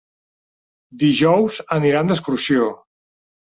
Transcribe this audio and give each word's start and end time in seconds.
Dijous 1.03 1.59
aniran 1.77 2.11
d'excursió. 2.13 2.73